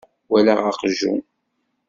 Walaɣ 0.29 0.59
aqjun. 0.71 1.21